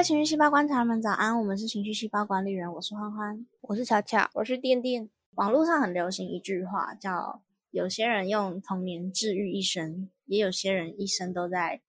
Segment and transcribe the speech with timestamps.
[0.00, 1.38] 位情绪细胞观察们，早安！
[1.38, 5.10] 我们是情绪细胞管理员，我是欢欢，我是巧巧，我是电电。
[5.34, 11.82] 网络上很流行一句话，叫“有些人用童年治愈一生，也有些人一生都在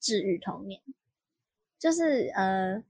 [0.00, 0.80] 治愈童年”。
[1.78, 2.82] 就是呃，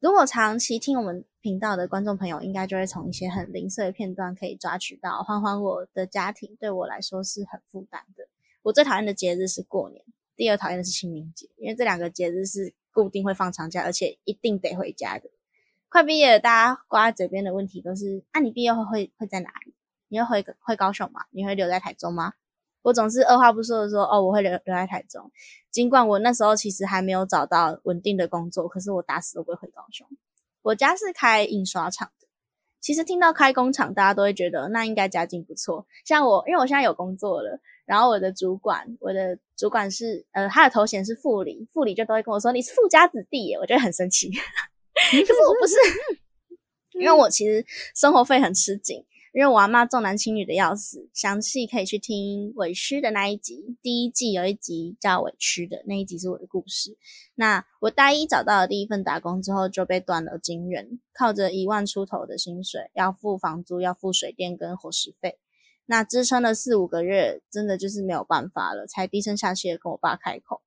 [0.00, 8.26] 如果长期听我们频道的观众朋友，应该就会从一些很零碎的片段可以抓取到，欢欢我的家庭对我来说是很负担的。
[8.62, 10.02] 我最讨厌的节日是过年，
[10.34, 15.28] 第二讨厌的是清明节，因为这两个节日是固定会放长假，而且一定得回家的。
[15.90, 19.74] 快毕业了，大家挂在嘴边的问题都是：啊，你毕业后会会在哪里？
[20.08, 21.26] 你会回回高雄吗？
[21.30, 22.32] 你会留在台中吗？
[22.82, 25.30] 我总是二话不说的说：哦，我会留留在台中。
[25.70, 30.06] 尽管我那时候其实还没有找到稳定的工作，可是我打死都不会回高雄。
[30.62, 32.26] 我家是开印刷厂的，
[32.80, 35.86] 其实听到开工厂，大家都会觉得那应该家境不错。
[36.04, 44.30] 像我，因为我现在有工作了，然后我的主管，我的主管是呃，他的头衔是副理，副理就都会跟我说你是富家子弟耶，我觉得很生气。
[44.94, 45.74] 可是我不是，
[46.98, 51.10] 因为我其实生活费很吃紧，因为我阿妈重男轻女的要死。
[51.12, 56.96] 详细可以去听委屈的那一集，第一季有一集叫委屈的那一集是我的故事。
[57.34, 65.38] 那我大一找到了第一份打工之后，就被断了金源，靠着一万出头的薪水，要付房租，要付水电跟伙食费，
[65.86, 70.62] 那支撑了四五个月，真的就是没有办法了，才低声下气的跟我爸开口。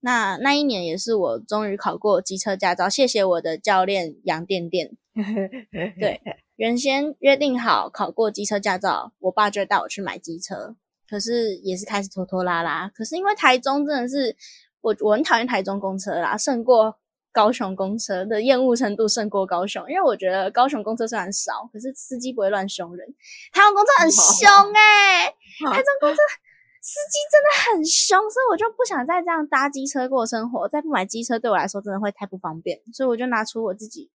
[0.00, 4.96] 那那一年也是我终于考过机车驾照，谢谢我的教练杨电电。
[5.98, 6.20] 对，
[6.54, 10.76] 原先约定好考过机车驾照，我爸就带我去买机车，
[11.08, 12.88] 可是也是开始拖拖拉拉。
[12.90, 14.36] 可是因为台中真的是
[14.80, 16.96] 我我很讨厌台中公车啦，胜过
[17.38, 23.14] 高雄公车的厌恶程度胜过高雄，因为我觉得高雄公车虽然少，可是司机不会乱凶人，
[23.52, 25.30] 台湾公车很凶 哎，
[25.70, 26.18] 台中公车。
[26.80, 30.68] 司机真的很凶，所以我就不想再这样搭机车过生活。
[30.68, 34.10] 再不买机车对我来说真的会太不方便，所以我就拿出我自己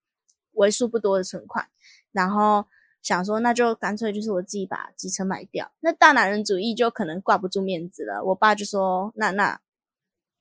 [0.54, 1.68] 为数不多的存款，
[2.12, 2.66] 然后
[3.02, 5.72] 想说那就干脆就是我自己把机车卖掉。
[5.82, 8.24] 那大男人主义就可能挂不住面子了。
[8.24, 9.60] 我爸就说：“那那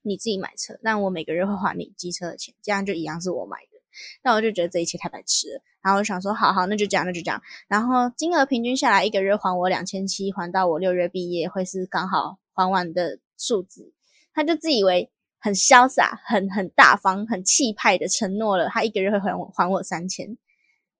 [0.02, 3.82] 你自己买车，那我每个月会还你机车的钱，这样就一样是我买的。”
[4.22, 5.62] 那我就觉得这一切太白痴了。
[5.82, 12.38] 然后我想说：“好好，那就这样，那就这样。”然后金额平均下来，一个月还我两千七，还到我六月毕业会是刚好。
[12.54, 13.94] 还完的数字，
[14.34, 15.10] 他就自以为
[15.40, 20.36] 很潇洒、很很大方、很气派的承诺了，他一个月会还我还我三千，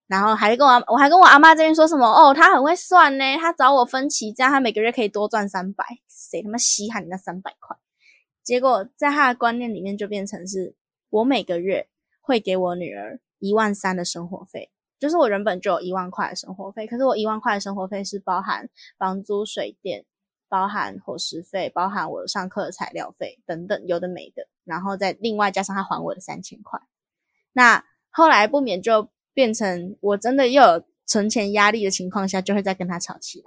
[0.07, 7.77] 然后还跟我我还跟我阿妈这边说什么哦，他很会算呢，他找我分期，这样他每个月可以多赚三百，谁他妈稀罕你那三百块？
[8.43, 10.75] 结果在他的观念里面就变成是
[11.11, 11.89] 我每个月
[12.21, 20.05] 会给我女儿一万三的生活费，就是我原本就有一万块的生活费，可是我一万块的生活费是包含房租、水电。
[20.49, 26.79] 包含伙食费，包含我上课的材料费等等，有的没的，然后再另外加上他还我的三千块。
[27.55, 33.47] 那后来不免就变成我真的又有存钱压力的情况下，就会再跟他吵起来。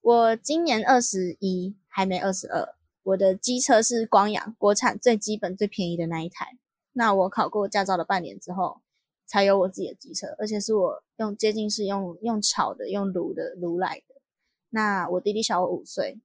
[0.00, 2.74] 我今年二十一，还没二十二。
[3.02, 6.58] 我的机车是光阳国产最基本最便宜的那一台。
[6.92, 8.80] 那我考过驾照的半年之后，
[9.26, 14.16] 才有我自己的机车，而且是我用接近是用用炒的，用卤的卤来的。
[14.70, 16.20] 那我弟弟小我五岁，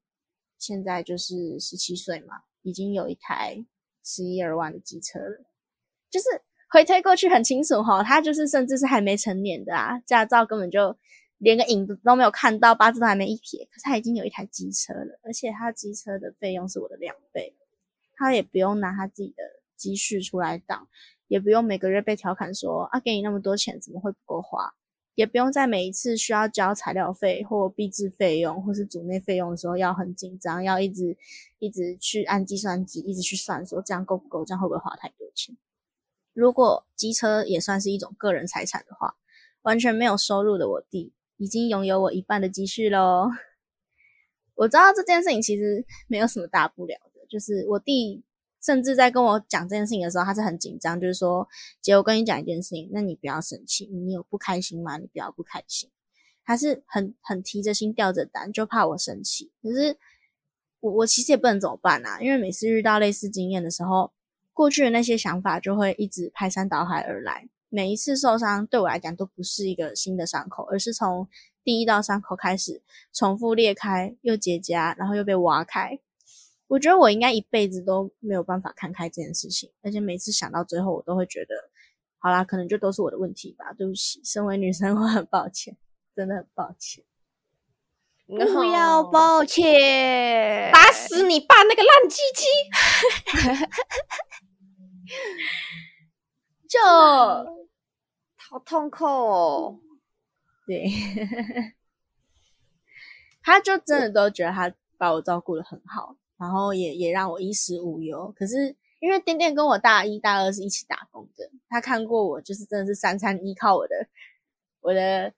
[0.58, 3.66] 现在就是十七岁嘛，已经有一台
[4.03, 5.46] 十一二万的机车了。
[6.09, 6.25] 就是
[6.69, 10.97] 回推过去很清楚哈，他就是甚至是还没成年的啊，驾照根本就
[11.45, 17.53] 连个影子都没有看到，八字都还没一撇，可是他已经有一台机车了，而且他机车的费用是我的两倍，
[18.16, 19.44] 他也不用拿他自己的
[19.78, 20.88] 积蓄出来挡，
[21.28, 24.73] 也不用每个月被调侃说啊，给你那么多钱怎么会不够花。
[25.13, 31.16] 也不用在每一次需要交材料费或币制费用或是组内费用的时候要很紧张，要一直
[31.59, 35.56] 一直去按计算机，一直去算说这样够不够，这样会不会花太多钱？
[36.33, 39.16] 如果机车也算是一种个人财产的话，
[39.62, 43.29] 完全没有收入的我弟已经拥有我一半的积蓄喽。
[44.56, 48.24] 我知道这件事情其实没有什么大不了的，就是我弟。
[48.63, 51.48] 甚至在跟我讲这件事情的时候，他是很紧张，就是说
[51.83, 54.98] ：“姐，我跟你讲一件事情，那你不要生气，你有不开心吗？
[54.98, 55.92] 你不要不开心。”
[56.44, 59.51] 他是很很提着心吊着胆，就怕我生气。
[59.62, 59.95] 可是
[60.80, 64.12] 我我其实也不能怎么办啊，因为每次遇到类似经验的时候，
[64.51, 67.48] 过去的那些想法就会一直排山倒海而来。
[67.69, 71.27] 每一次受伤对我来讲都不是一个新的伤口，而是从
[71.63, 72.81] 第一道伤口开始
[73.13, 76.00] 重复裂开，又结痂，然后又被挖开。
[76.67, 81.56] 我觉得我应该一辈子都没有办法看开这件事情，而且每次想到最后，我都会觉得，
[82.17, 83.71] 好啦，可能就都是我的问题吧。
[83.73, 85.77] 对不起，身为女生， 我很抱歉，
[86.15, 87.03] 真的很抱歉。
[88.27, 92.45] 不要抱歉，打死你爸那个烂鸡鸡！
[96.83, 97.56] 就
[98.50, 99.80] 好痛苦哦。
[100.68, 100.86] 对，
[103.44, 108.33] 他就真的都觉得他把我照顾的很好，然后也也让我衣食无忧。
[108.36, 113.95] 可是因为店店跟我大一大二是一起打工的，他看过我就是真的是三餐依靠我的
[114.81, 115.31] 我的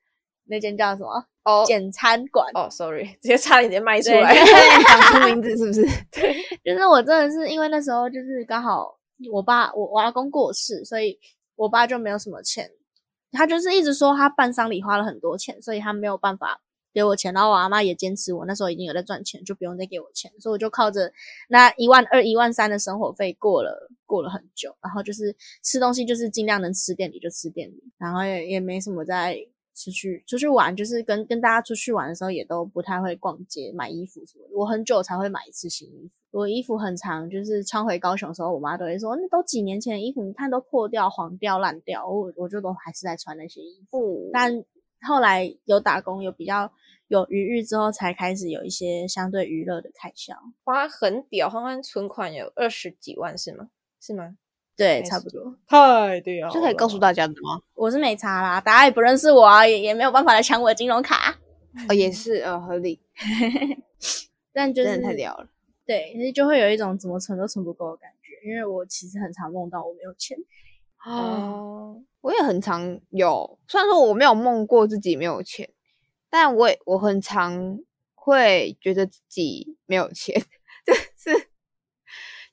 [0.45, 2.49] 那间叫什么哦简餐馆。
[2.53, 4.33] 哦，sorry，直接差点点卖出对来。
[4.87, 5.81] 讲出名字是不是？
[6.11, 6.33] 对
[6.63, 8.96] 就是我真的是因为那时候就是刚好
[9.31, 11.19] 我爸我我阿公过世，所以
[11.55, 12.71] 我爸就没有什么钱，
[13.31, 16.61] 他就是一直说他办丧礼花了很多钱，所以他没有办法
[16.93, 17.33] 给我钱。
[17.33, 21.11] 然后我阿妈也坚持我那时候已经有在赚钱，就不用再给我钱，所以我就靠着
[21.49, 24.75] 那一万二、一万三的生活费过了过了很久。
[24.81, 29.37] 然后就是吃东西就是尽量能吃店里就吃店里，然后也也没什么在。
[29.79, 34.57] 出去出去玩，就是跟跟大家出去玩的时候，也都不太会逛街买衣服什么的。
[34.57, 44.29] 我很久才会买一次新衣服，我衣服很长，就是穿回高雄的时候，我妈都会说：“那都几年前的衣服，你看都破掉、黄掉、烂掉。”我我就都还是在穿那些衣服。
[44.33, 44.63] 但
[45.01, 46.71] 后来有打工，有比较
[47.07, 50.35] 有余裕之后，才开始有一些相对娱乐的开销。
[50.63, 53.69] 花很屌，欢欢存款有二十几万是吗？
[54.01, 54.35] 是吗？
[54.75, 55.55] 对，差不多。
[55.65, 57.61] 太屌这可以告诉大家的吗？
[57.73, 61.35] 我是没差啦，大家也不认识我啊，也也没有办法来抢我的金融卡。
[61.89, 62.99] 哦，也是，呃，合理，
[64.53, 65.47] 但就是真的太屌了。
[65.87, 70.37] 对，其实就会有一种怎么存都存不够的感觉，因为我其实很常梦到我没有钱。
[71.05, 75.69] 哦，我也很常有，虽然说我没有梦过自己没有钱，
[76.29, 77.79] 但我也我很常
[78.13, 80.35] 会觉得自己没有钱，
[80.85, 81.47] 就是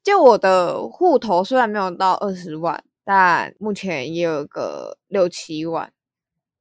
[0.04, 5.92] 就我的户头虽然没有到二十万，但目前也有个六七万，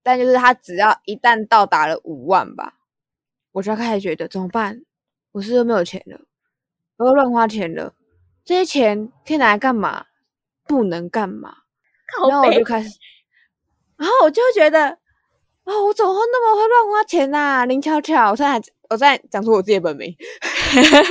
[0.02, 2.80] 但就是它只要一旦到达了五万吧，
[3.52, 4.84] 我就开始觉得怎么办？
[5.34, 6.22] 我是不是没有钱了，
[7.04, 7.94] 我又乱花钱了，
[8.46, 10.06] 这些钱可以拿来干嘛？
[10.66, 11.54] 不能干嘛？
[12.30, 12.98] 然后我就开始，
[13.98, 14.88] 然后我就觉得，
[15.66, 20.16] 啊、我怎么会那么会乱花钱呐、林巧巧，我现在我在讲出我自己的本名，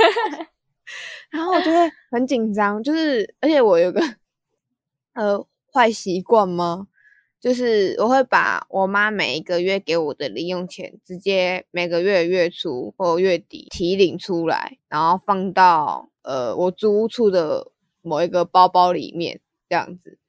[1.31, 4.00] 然后我就会很紧张，就是而且我有个
[5.12, 6.87] 呃坏习惯吗？
[7.43, 20.21] 就是我会把我妈每一个月给我的零用钱，直接每个月月初或月底提领出来，然后放到呃我租屋处的某一个包包里面，这样子。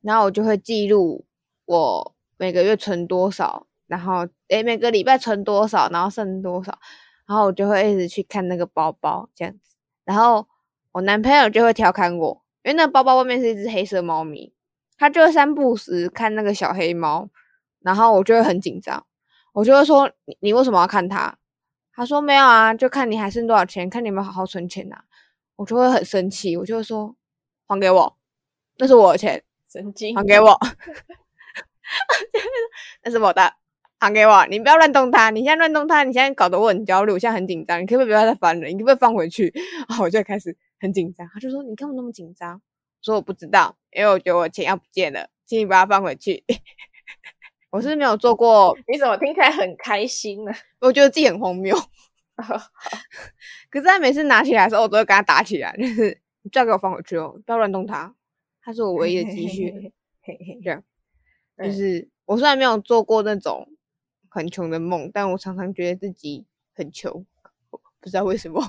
[0.00, 1.24] 然后我就会记录
[1.66, 6.76] 我每个月存多少，然后诶每个礼拜存多少，然后剩多少，
[7.28, 9.76] 然后我就会一直去看那个包包这样子。
[10.04, 10.44] 然后
[10.90, 14.52] 我男朋友就会调侃我，因为那包包外面是一只黑色猫咪，
[14.98, 17.28] 他就会三不时看那个小黑猫，
[17.80, 19.04] 然后我就会很紧张，
[19.52, 21.36] 我就会说你你为什么要看它？
[21.92, 24.96] 他说没有啊，就看你还剩多少钱，看你有没有好好存钱呐、
[25.56, 27.14] 我就会很生气，我就会说
[27.66, 28.16] 还给我，
[28.78, 29.42] 那是我的钱。
[29.68, 30.56] 神经还给我，
[33.02, 33.52] 那是我的，
[33.98, 34.46] 还给我。
[34.46, 37.82] 你不要乱动它，你现在乱动它，你现在搞得我很焦虑，我现在很紧张。
[37.82, 38.66] 你可不可以不要再翻了？
[38.68, 39.52] 你可不可以放回去？
[39.88, 41.28] 然后我就开始很紧张。
[41.34, 42.62] 他就说：“你干嘛那么紧张？”
[42.98, 46.44] 我说：“我不知道，因为我觉得我钱要不见了，请你把它放回去。
[47.70, 50.52] ”我是没有做过， 你怎么听起来很开心呢？
[50.80, 51.76] 我觉得自己很荒谬。
[53.70, 58.14] 可是他每次拿起来的时候，我都会跟他打起来，就是你最好给我放回去哦，不要乱动它。
[58.62, 59.92] 它是我唯一的积蓄
[60.62, 60.82] 这样，
[61.56, 63.68] 就嗯是我虽然没有做过那种
[64.28, 67.24] 很穷的梦，但我常常觉得自己很穷，
[67.70, 68.60] 不知道为什么。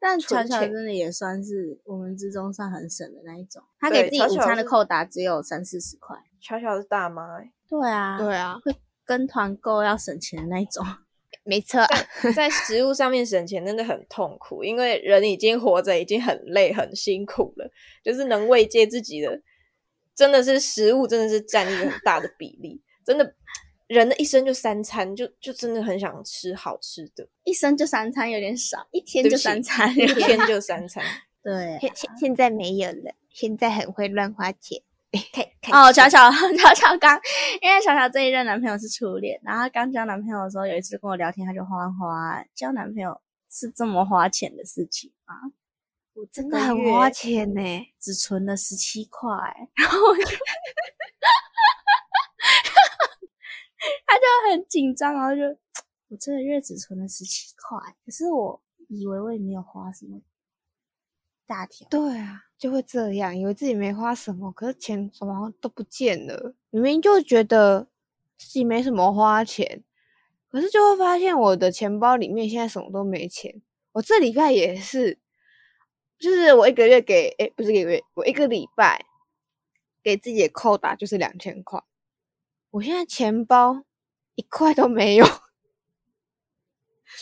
[0.00, 6.16] 但巧巧真的也算是我们之中算很省的那一种，他给自己午餐的扣打只有三四十块。
[6.40, 8.74] 巧巧是大妈、欸，对啊，对啊，会
[9.04, 10.84] 跟团购要省钱的那一种。
[11.44, 11.80] 没错，
[12.36, 17.70] 在食物上面省钱真的很痛苦，因为人已经活着已经很累很辛苦了，
[18.04, 19.40] 就是能慰藉自己的，
[20.14, 23.34] 真的是食物真的是占一个很大的比例，真的
[23.88, 29.90] 人的一生就三餐，就就真的很想吃好吃的，一生就三餐有点少，一天就三餐。
[29.90, 31.04] 一天就三餐。
[31.42, 34.80] 对，现现现在没有了，现在很会乱花钱。
[35.72, 37.18] 哦，巧巧巧巧刚，
[37.62, 43.18] 因为巧巧这一任男朋友是初恋，然后刚交男朋友的时候，有一次跟我聊天，他就花花交男朋友
[43.50, 45.34] 是这么花钱的事情吗？
[46.12, 47.62] 我真的很花钱呢、
[47.98, 49.30] 只存了十七块，
[49.76, 50.24] 然后我就
[54.06, 55.42] 他就很紧张，然后就
[56.08, 60.20] 我这个月只存了十七块，可是我以为我也没有花什么
[61.46, 66.54] 大条，对啊，就会这样，以为自己没花什么，可是钱什么都不见了。
[66.70, 67.86] 明明就觉得
[68.36, 69.82] 自己没什么花钱，
[70.50, 73.62] 可是就会发现我的钱包里面现在什么都没钱。
[73.92, 75.18] 我这礼拜也是，
[76.18, 79.04] 就是我一个月给，诶，不是一个月，我一个礼拜
[80.02, 81.82] 给自己扣打就是两千块，
[82.70, 83.82] 我现在钱包
[84.34, 85.24] 一块都没有，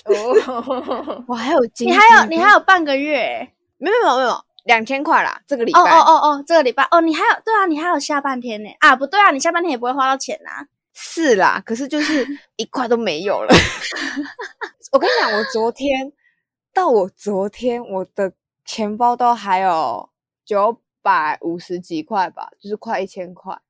[0.04, 10.66] 哦， 我还有今你还有你还有半个月，没有没有没有两千块啦，这个礼哦拜哦哦哦，这个礼拜哦，你还有对啊，你还有下半天呢啊，不对啊，你下半天也不会花到钱啊。
[10.92, 12.26] 是啦，可是就是
[12.56, 13.54] 一块都没有了。
[14.92, 16.12] 我跟你讲，我昨天
[16.72, 18.32] 到我昨天我的
[18.64, 20.08] 钱包都还有
[20.44, 23.60] 九百五十几块吧，就是快一千块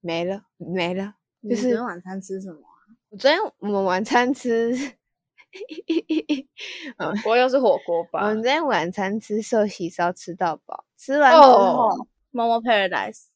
[0.00, 1.14] 没了没了。
[1.40, 2.90] 你就是昨天晚餐吃什么啊？
[3.10, 4.72] 我昨天我们晚餐吃，
[7.22, 8.26] 不会又是火锅吧我？
[8.26, 13.26] 们昨天晚餐吃寿喜烧吃到饱，吃完之后、猫猫 Paradise。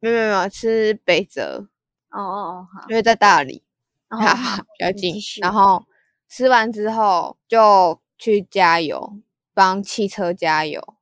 [0.00, 1.68] 没有没有没有吃北泽，
[2.10, 2.86] 哦哦哦，好。
[2.88, 3.64] 因为在大理。
[4.08, 5.84] 哦 哈好哈，比较近然后
[6.28, 9.18] 吃完之后就去加油，
[9.52, 10.94] 帮汽车加油。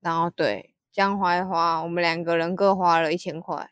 [0.00, 3.70] 然后对，这样花一花，我们两个人各花了一千块。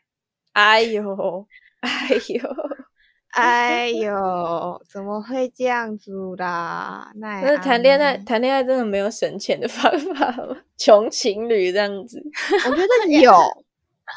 [0.53, 1.47] 哎呦，
[1.85, 2.55] 哎呦，
[3.35, 7.11] 哎呦，怎么会这样子啦？
[7.15, 10.55] 那那谈恋爱谈恋爱真的没有省钱的方法吗？
[10.79, 12.23] 穷情侣这样子，
[12.65, 13.33] 我觉得有，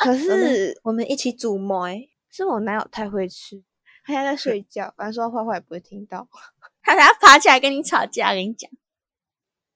[0.01, 3.61] 可是我们一起煮麦，是我男友太会吃，
[4.05, 6.29] 他现在在睡觉，反正说坏话也不会听到。
[6.83, 8.71] 他等下爬起来跟你吵架，跟你讲。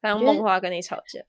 [0.00, 1.20] 他用梦话跟你吵架。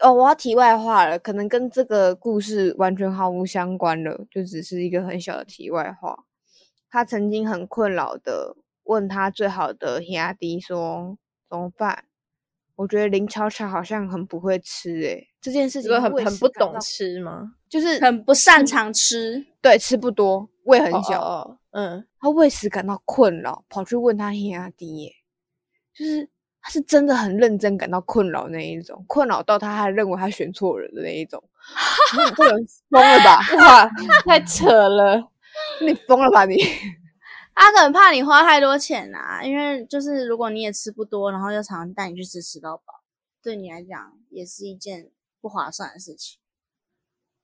[0.00, 6.24] 哦，我要题外话了，可能跟这个故事完全毫无相关了，就只是一个很小的题外话。
[6.88, 11.16] 他曾经很困扰的问他最好的兄弟说
[11.48, 12.04] 怎么办？
[12.76, 17.56] 我觉得林巧巧好像很不会吃诶、这件事情为很不懂吃吗？
[17.68, 25.12] 就是很不擅长吃，对吃不多，胃很小，哦哦哦嗯，他为此感到困扰，跑去问他兄弟耶，
[25.92, 26.29] 就是
[26.62, 31.42] 他是真的很认真感到困扰那一种，困扰到他还认为他选错人的那一种。
[32.12, 33.38] 你这个人疯了吧？
[33.58, 33.90] 哇，
[34.24, 35.30] 太扯了。
[35.84, 36.56] 你疯了吧你？
[37.54, 43.02] 他可能怕你花太多钱啊，因为就是如果你也吃不多，然后又常常带你去吃吃到饱，
[43.42, 46.38] 对你来讲也是一件不划算的事情。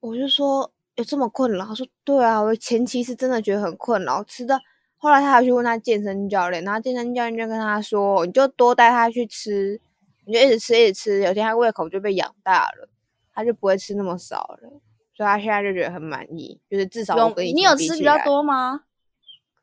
[0.00, 1.66] 我就说有这么困扰？
[1.66, 4.58] 他说对啊，我前期是真的觉得很困扰，吃到
[4.99, 9.81] 后来他还去问他健身教练，然后健身教练就跟他说，你就多带他去吃，
[10.25, 12.88] 你就一直吃一直吃，有一天他胃口就被养大了，
[13.35, 14.81] 他就不会吃那么少了。
[15.15, 18.83] 所以他现在就觉得很满意，就是至少我跟以前你有吃比较多吗？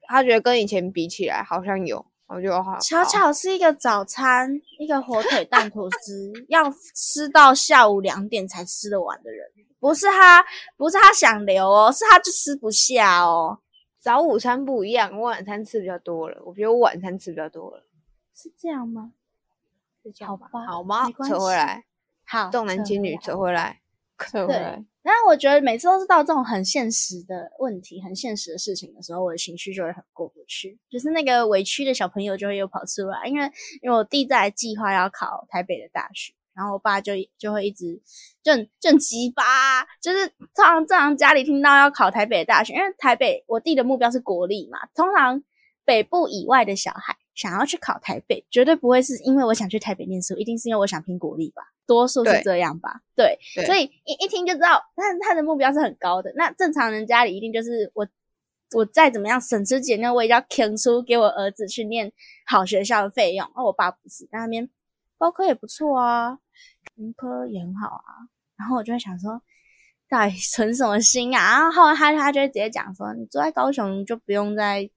[0.07, 2.79] 他觉得跟以前比起来好像有，我就好。
[2.79, 9.45] 巧巧是一个早餐，一个火腿蛋吐司， 要吃到下午两点才吃得完的人，
[9.79, 10.43] 不是他，
[10.75, 13.59] 不是他想留哦，是他就吃不下哦，
[14.03, 16.41] 早午餐不一样，我晚餐吃比较多了。
[16.45, 17.85] 我觉得我晚餐吃比较多了，
[18.35, 19.13] 是这样吗？
[20.03, 20.49] 是这样吧？
[20.51, 21.85] 好吧好吗扯回来，
[22.25, 23.79] 好，重男轻女，扯回来。
[24.17, 24.83] 对扯回来。
[25.03, 33.25] 然后我觉得每次都是到这种很现实的问题、很现实的事情的时候，我的情绪就会很过不去，就是那个委屈的小朋友就会又跑出来。
[33.25, 33.49] 因为
[33.81, 38.01] 因为我弟在计划要考台北的大学，然后我爸就就会一直
[38.43, 45.43] 就很就很急巴，就是通常正常家里听到要考台北的大学，因为台北我弟的目标是国立嘛，通常
[45.85, 53.01] 北部以外的小孩想要去考台北，绝对不会是因为我想去台北念书，一定是因为我想拼国立吧，多数是对这样吧？
[53.15, 56.31] 对，对所以一一听就知道，他他的目标是很高的。
[56.35, 58.07] 那正常人家里一定就是我，
[58.75, 62.11] 我再怎么样省吃俭用，我也要坑出给我儿子去念
[62.45, 63.45] 好学校的费用。
[63.55, 64.69] 而我爸不是，在那边
[65.23, 66.37] 包科也不错啊，
[66.97, 68.27] 文科也很好啊。
[68.57, 69.41] 然后我就会想说，
[70.09, 71.61] 到底存什么心啊？
[71.61, 74.89] 然后后来他他就会直接讲说，你住在高雄你就不用再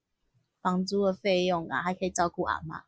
[0.61, 2.79] 房租的费用啊，还可以照顾阿妈。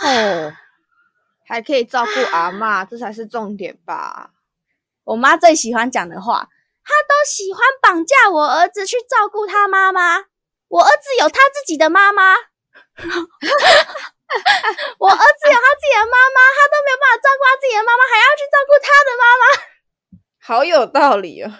[0.00, 0.52] 哦，
[1.46, 4.32] 还可以照顾阿妈，这才是重点吧？
[5.04, 6.48] 我妈最喜欢讲的话，
[6.82, 10.18] 她都喜欢绑架我儿子去照顾他妈妈。
[10.66, 12.34] 我儿子有他自己的妈妈，
[14.98, 19.42] 我儿子有他自己的妈妈，他都没有办法照顾他自己的妈妈，还要去照顾他的妈妈。
[20.40, 21.52] 好有道理哦。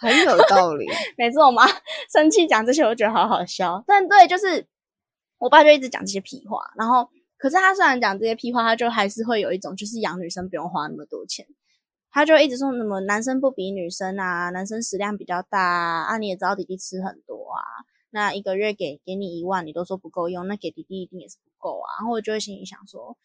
[0.00, 0.86] 很有道理。
[1.18, 1.66] 每次我妈
[2.12, 3.82] 生气讲这些，我就觉得好好笑。
[3.84, 4.64] 但对，就是
[5.38, 11.46] 我爸就一直讲这些屁话，然后可是他虽然讲这些屁话，他就还是会有一种就是养女生不用花那么多钱。
[12.10, 17.62] 他就一直说什么男生不比女生啊，男生食量比较大啊，啊你也知道弟弟吃很多啊，
[18.10, 21.86] 那一个月给给你一万，你都说不够用，那给弟弟一定也是不够啊。
[22.00, 23.16] 然后我就会心里想说，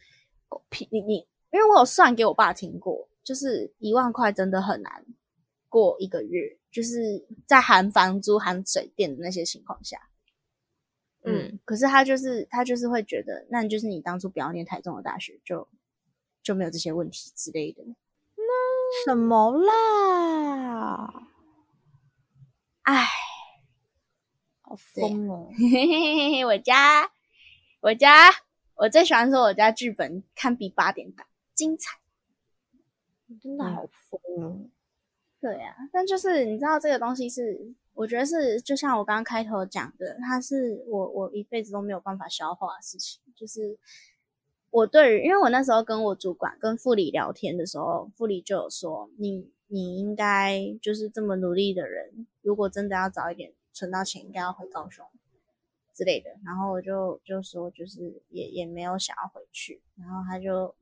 [0.47, 5.05] 狗屁，你你，因为我有算给我爸听过，就是一万块真的很难
[5.69, 10.09] 过一个月，就是在含房租、含水电的那些情况下。
[11.25, 15.69] 嗯，可是他就是他就是会觉得，那就是你当初不要念台中的大学，就
[16.43, 17.81] 就没有这些问题之类的。
[18.35, 21.29] 那什么啦？
[22.81, 23.07] 唉，
[24.73, 25.51] 好疯哦！
[25.55, 27.11] 嘿嘿嘿嘿嘿，我家
[27.79, 28.31] 我家
[28.73, 31.99] 我最喜欢说我家剧本堪比八点档，精彩。
[33.39, 34.69] 真的好疯哦！
[35.39, 43.21] 对呀、但就是你知道这个东西是，我觉得是就像我刚刚开头讲的，它是我我一辈子都没有办法消化的事情。
[43.35, 43.77] 就是
[44.71, 55.05] 我对于，因为我那时候跟我主管跟副理聊天的时候，副理就有说，你你应该就是这么努力的人，如果真的要早一点存到钱，应该要回高雄
[55.93, 56.29] 之类的。
[56.45, 60.73] 然后我就就说，就是也也没有想要回去，然后他就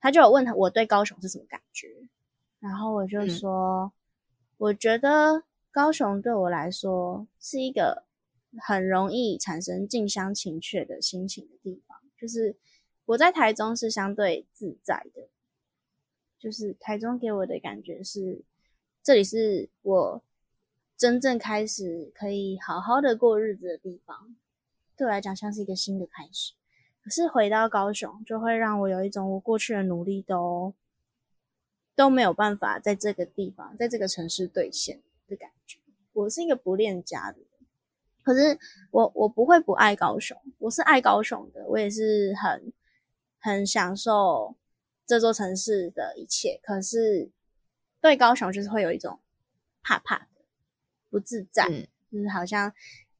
[0.00, 1.88] 他就有问他我对高雄是什么感觉。
[2.58, 3.92] 然后我就嗯说，
[4.58, 8.04] 我觉得高雄对我来说是一个
[8.58, 11.98] 很容易产生近乡情怯的心情的地方。
[12.18, 12.54] 就是
[13.06, 15.28] 我在台中是相对自在的，
[16.38, 18.42] 就是台中给我的感觉是，
[19.02, 20.22] 这里是我
[21.00, 24.36] 真正开始可以好好的过日子的地方，
[24.98, 26.52] 对我来讲像是一个新的开始。
[27.02, 30.74] 可是回到高雄，就会让我有一种我过去的努力都
[31.96, 35.78] 都没有办法在这个地方，在这个城市兑现的感觉。
[36.12, 37.48] 我是一个不恋家的人，
[38.22, 38.58] 可是
[38.90, 42.70] 我我不会不爱高雄，我是爱高雄的，我也是很
[43.38, 44.54] 很享受
[45.06, 46.60] 这座城市的一切。
[46.62, 47.30] 可是
[48.02, 49.18] 对高雄就是会有一种
[49.82, 50.28] 怕怕
[51.10, 52.72] 不自在，嗯就是好像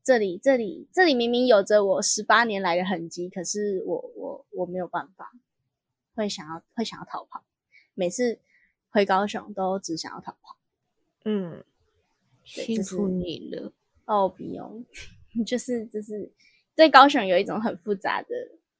[0.03, 5.31] 这里这里这里明明有着我十八年来的痕迹，可是我我我没有办法，
[6.15, 7.45] 会想要会想要逃跑。
[7.95, 8.39] 每次
[8.89, 10.57] 回高雄都只想要逃跑。
[11.25, 11.63] 嗯，
[12.45, 13.73] 辛苦你了。
[14.07, 14.85] 哦，不用，
[15.47, 16.33] 就是就是
[16.75, 18.29] 对高雄有一种很复杂的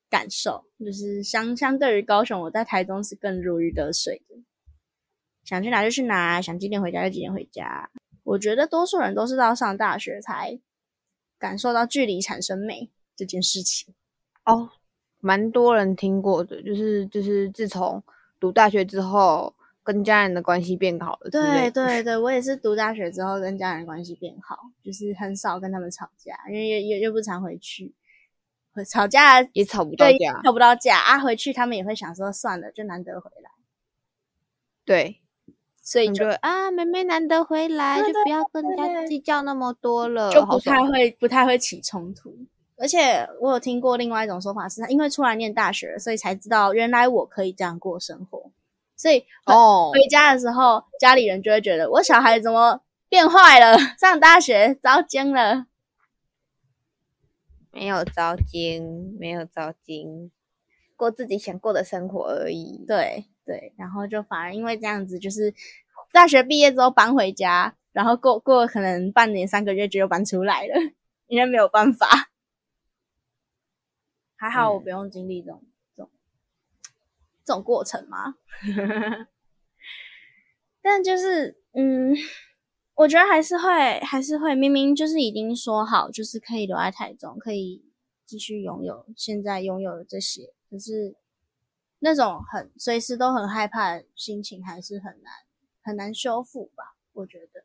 [0.09, 4.37] 感受，就是相相对于高雄，我在台中是更如鱼得水的，
[5.45, 7.91] 想去哪就去哪，想几点回家就几点回家。
[8.31, 10.59] 我觉得多数人都是到上大学才
[11.39, 13.93] 感受到距离产生美这件事情。
[14.45, 14.71] 哦，
[15.19, 18.03] 蛮多人听过的，就是就是自从
[18.39, 21.71] 读大学之后，跟家人的关系变好了对。
[21.71, 27.93] 对 对，我也是读大学之后跟家人关系变好，就是很少跟他们吵架，因为又又又不常回去，
[28.73, 30.41] 会吵架也吵不到对架。
[30.43, 33.51] 吵不到架啊，回去他们也会想说算了，就难得回来，
[34.85, 35.20] 对，
[35.91, 42.33] 所以就你就会啊，妹妹难得回来，就不要跟人家计较那么多了，就不太会不太会起冲突。
[42.77, 48.53] 而且我有听过另外一种说法是，因为出来念大学，所以才知道原来我可以这样过生活。
[48.95, 49.91] 所以哦。
[49.93, 55.67] 回家的时候，家里人就会觉得我小孩怎么变坏了，上大学遭惊了。
[57.73, 60.31] 没有遭惊，没有遭惊，
[60.95, 62.85] 过自己想过的生活而已。
[62.87, 65.53] 对对，然后就反而因为这样子，就是
[66.13, 70.75] 大学毕业之后搬回家，然后过过可能半年三个月就又搬出来了，
[71.27, 72.31] 因为没有办法。
[74.37, 75.65] 还好我不用经历这种、
[75.97, 76.11] 这种
[77.45, 78.37] 这种过程嘛，
[80.81, 82.15] 但就是嗯，
[82.95, 87.85] 我觉得还是会还是会，明明就是已经说好，就是可以留在台中，可以
[88.25, 91.17] 继续拥有现在拥有的这些，可是
[92.01, 95.33] 那种很随时都很害怕的心情，还是很难
[95.83, 96.97] 很难修复吧？
[97.13, 97.65] 我觉得。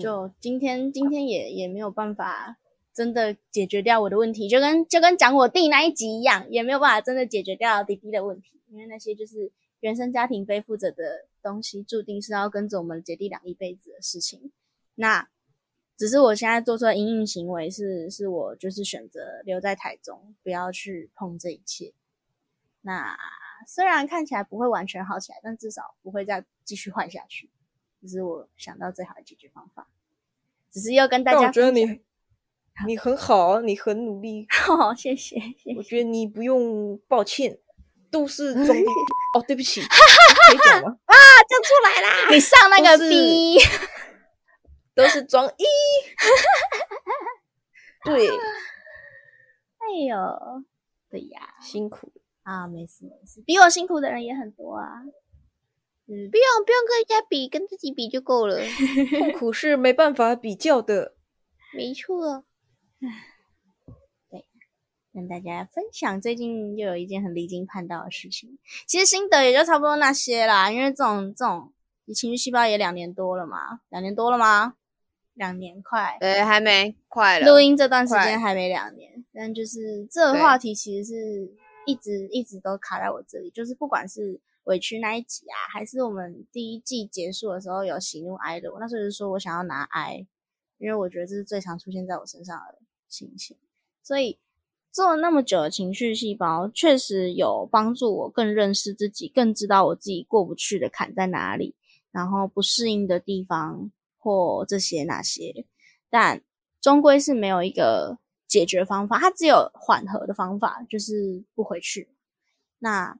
[0.00, 2.56] 就今天，今天也也没有办法
[2.94, 9.50] 真的解决掉我的问题，就跟就跟讲我弟那一集一样，也没有办法真的解决掉弟弟的问题，因为那些就是
[9.80, 14.52] 原生家庭背负着的东西，注定是要跟着我们姐弟俩一辈子的事情。
[14.94, 15.28] 那
[16.00, 21.92] 只是我现在做出的阴影行为是，是我就是选择留在台中，不要去碰这一切。
[22.80, 23.14] 那
[23.68, 27.50] 虽然看起来不会完全好起来，但至少不会再继续坏下去。
[28.00, 29.88] 这是我想到最好的解决方法。
[30.72, 32.00] 只是要跟大但家我觉得你
[32.86, 35.76] 你很好啊，你很努力， 哦，谢谢谢谢。
[35.76, 37.58] 我觉得你不用抱歉，
[38.10, 38.84] 都是 装逼。
[39.34, 40.96] 哦，对不起， 可以讲吗？
[41.50, 42.30] 就出来啦！
[42.30, 43.58] 你上那个 B，
[45.00, 45.64] 都是装一。
[48.04, 50.64] 对，哎呦，
[51.10, 52.12] 对呀，辛苦。
[52.42, 55.02] 啊，没事没事，比我辛苦的人也很多啊。
[56.06, 58.58] 嗯不，用不用跟人家比，跟自己比就够了。
[59.18, 61.14] 痛 苦是没办法比较的。
[61.72, 62.44] 没错，
[64.30, 64.44] 对
[65.12, 68.58] 跟大家分享最近又有一件很离经叛道的事情。
[68.88, 71.72] 其实心得也就差不多那些啦，因为这种这种
[72.06, 74.74] 你情绪细胞也两年多了嘛，两年多了吗？
[75.34, 76.16] 两年快。
[76.20, 77.50] 对，还没，快了。
[77.50, 81.50] 录音这段时间还没两年，但就是这个话题其实是
[81.86, 88.70] 一直一直都卡在我这里，就是不管是委屈那一集啊，还是我们第一季结束的时候有喜怒哀乐？
[88.72, 90.26] 我那时候就说我想要拿哀，
[90.78, 93.56] 因为我觉得这是最常出现在我身上的心情。
[94.02, 94.38] 所以
[94.92, 101.74] 做了那么久的情绪细胞，确实有帮助我更认识自己，更知道我自己过不去的坎在哪里，
[102.10, 103.90] 然后不适应的地方
[104.20, 105.66] 或这些那些。
[106.08, 106.40] 但
[106.80, 112.14] 终归是没有一个解决方法，它只有缓和的方法，就是不回去。
[112.78, 113.18] 那。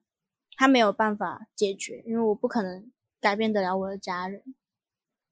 [0.56, 4.42] 他没有办法解决，因为我不可能改变得了我的家人。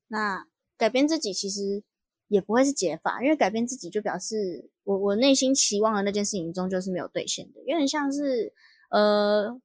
[0.07, 0.47] 那
[0.79, 1.85] 改变自己其实
[2.29, 7.61] 也不会是解法，因为改变自己就表示我我内心期望的那件事情终究是没有兑现的。
[7.67, 8.55] 有点像是
[8.91, 9.61] 呃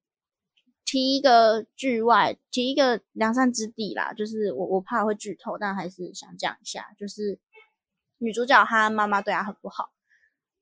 [0.94, 7.40] 提一个剧外，提一个良善之地啦，就是我我怕会剧透，但还是想讲一下，就是
[8.20, 9.90] 女主角她妈妈对她很不好，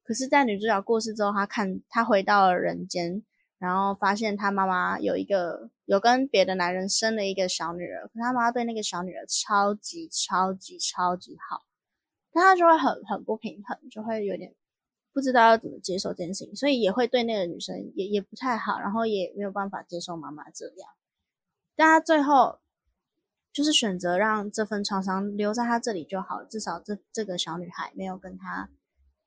[0.06, 3.24] 可是，在女主角过世之后，她看她回到了人间。
[3.60, 11.62] 然后发现她妈妈有一个有跟别的男人生了一个小女儿，可她妈妈对那个小女儿超级超级超级好，
[12.32, 14.56] 那她就会很很不平衡，就会有点
[15.14, 20.90] 不知道要怎么接受这件事情，所以也会对那个女生也也不太好，然后也没有办法接受妈妈这样，
[21.76, 22.60] 但他最后
[23.52, 28.70] 就是选择让这份创伤留在他这里就好，至少这这个小女孩没有跟他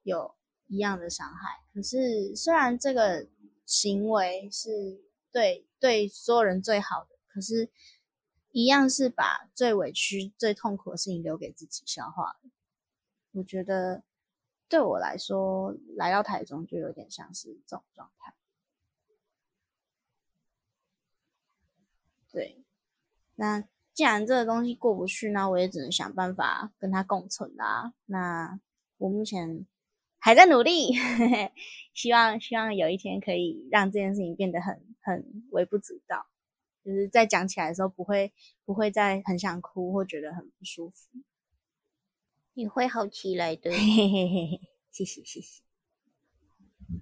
[0.02, 0.34] 有
[0.66, 1.64] 一样的伤害。
[1.72, 3.26] 可是虽然这个。
[3.66, 5.00] 行为是
[5.32, 7.70] 对对所有人最好的，可是，
[8.50, 12.36] 一样是把最委屈、最痛苦的事情留给自己消化。
[13.32, 14.02] 我觉得
[14.68, 18.34] 对我来说，来到台中就有点像是这种状态。
[22.30, 22.64] 对，
[23.36, 27.94] 那既然这个东西过不去，那我也只能想办法跟他共存啦。
[28.06, 28.60] 那
[28.98, 29.66] 我目前。
[30.26, 30.94] 还在努力，
[31.92, 36.24] 希望希望有一天可以让这件事情变得很很微不足道，
[36.82, 38.32] 就是在讲起来的时候不会
[38.64, 41.10] 不会再很想哭或觉得很不舒服。
[42.56, 44.60] 你会好起来的，嘿嘿嘿嘿
[44.92, 45.60] 谢谢谢谢。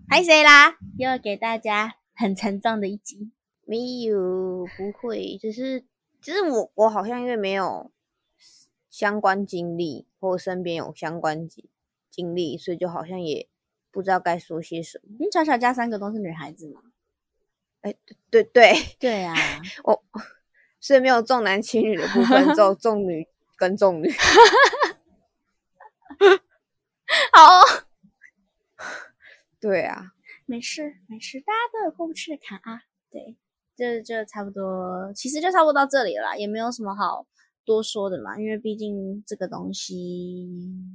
[0.08, 0.78] 还谁啦？
[0.96, 3.30] 又要给大家很沉重的一集？
[3.66, 5.84] 没有，不会，只是
[6.22, 7.92] 只是我我好像因为没有
[8.88, 11.68] 相关经历，或身边有相关经。
[12.10, 13.46] 经历，所以就好像也
[13.90, 15.16] 不知道该说些什么。
[15.20, 16.80] 你巧巧家三个都是女孩子嘛？
[17.82, 17.94] 哎，
[18.30, 19.34] 对对对啊，
[19.84, 20.02] 我
[20.80, 24.10] 所以没有重男轻女的部分，只有重女跟重女。
[27.32, 27.60] 好，
[29.60, 30.12] 对啊，
[30.46, 32.82] 没事没事，大家都有过不去的坎啊。
[33.10, 33.36] 对，
[33.76, 37.26] 这就差不多，其实就差不多到这里了，也没有什么好。
[37.64, 40.48] 多说的嘛，因为毕竟这个东西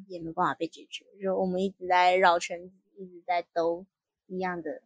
[0.10, 3.86] 也没办法被解决，就我们一直在绕圈子，一直在兜
[4.26, 4.82] 一样的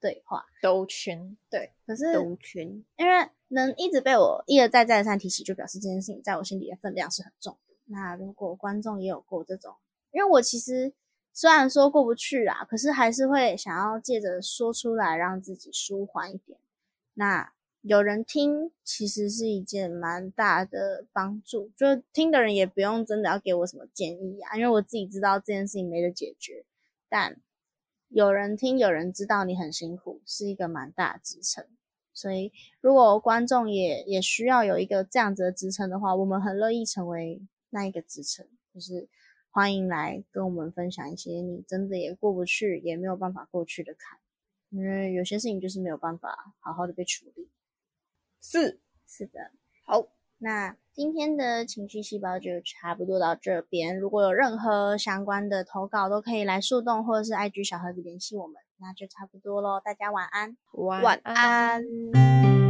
[0.00, 1.36] 对话，兜圈。
[1.48, 7.63] 对，可是兜圈，因为能一直被我一而再再而三提起，就表示这件事情在我心里的分量是很重的。
[7.86, 9.74] 那如果观众也有过这种，
[10.12, 10.92] 因为我其实
[11.32, 16.58] 虽然说过不去啊，可是还是会想要借着说出来，让自己舒缓一点。
[17.14, 17.52] 那。
[17.86, 21.70] 有人听，其实是一件蛮大的帮助。
[21.76, 26.64] 就听的人也不用真的要给我什么建议啊，因为我自己知道这件事情没得解决。
[27.10, 27.36] 但
[28.08, 31.66] 有人听，有人知道你很辛苦，是一个蛮大的支撑。
[32.14, 37.42] 所以，如果观众也也需要有一个这样子的支撑的话，我们很乐意成为
[37.74, 38.46] 那一个支撑。
[38.72, 39.06] 就是
[39.50, 44.18] 欢迎来跟我们分享一些你真的也过不去，也没有办法过去的坎，
[44.70, 47.50] 因为有些事情就是没有办法好好的被处理。
[48.40, 49.52] 是是的，
[49.84, 50.08] 好，
[50.38, 53.96] 那今天的情绪细胞就差不多到这边。
[53.98, 58.56] 如果有任何相关的投稿，都可以来树洞或者是 IG 小盒子联系我们。
[58.78, 62.63] 那就差不多喽，大家晚安，晚安。